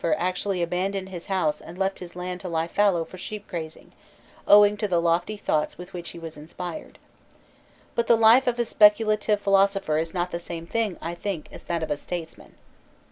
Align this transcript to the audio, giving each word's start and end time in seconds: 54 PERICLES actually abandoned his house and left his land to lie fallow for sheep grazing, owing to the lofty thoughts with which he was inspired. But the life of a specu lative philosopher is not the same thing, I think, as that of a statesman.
54 0.01 0.09
PERICLES 0.15 0.27
actually 0.27 0.61
abandoned 0.63 1.09
his 1.09 1.25
house 1.27 1.61
and 1.61 1.77
left 1.77 1.99
his 1.99 2.15
land 2.15 2.41
to 2.41 2.49
lie 2.49 2.65
fallow 2.67 3.05
for 3.05 3.19
sheep 3.19 3.47
grazing, 3.47 3.91
owing 4.47 4.75
to 4.77 4.87
the 4.87 4.99
lofty 4.99 5.37
thoughts 5.37 5.77
with 5.77 5.93
which 5.93 6.09
he 6.09 6.17
was 6.17 6.37
inspired. 6.37 6.97
But 7.93 8.07
the 8.07 8.17
life 8.17 8.47
of 8.47 8.57
a 8.57 8.63
specu 8.63 9.05
lative 9.05 9.37
philosopher 9.37 9.99
is 9.99 10.11
not 10.11 10.31
the 10.31 10.39
same 10.39 10.65
thing, 10.65 10.97
I 11.03 11.13
think, 11.13 11.49
as 11.51 11.65
that 11.65 11.83
of 11.83 11.91
a 11.91 11.97
statesman. 11.97 12.55